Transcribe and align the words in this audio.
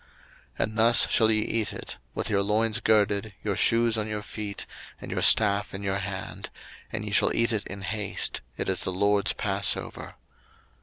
02:012:011 0.55 0.63
And 0.63 0.77
thus 0.79 1.07
shall 1.11 1.29
ye 1.31 1.39
eat 1.41 1.71
it; 1.71 1.97
with 2.15 2.27
your 2.27 2.41
loins 2.41 2.79
girded, 2.79 3.35
your 3.43 3.55
shoes 3.55 3.99
on 3.99 4.07
your 4.07 4.23
feet, 4.23 4.65
and 4.99 5.11
your 5.11 5.21
staff 5.21 5.75
in 5.75 5.83
your 5.83 5.99
hand; 5.99 6.49
and 6.91 7.05
ye 7.05 7.11
shall 7.11 7.31
eat 7.35 7.51
it 7.53 7.67
in 7.67 7.83
haste: 7.83 8.41
it 8.57 8.67
is 8.67 8.83
the 8.83 8.91
LORD's 8.91 9.33
passover. 9.33 10.15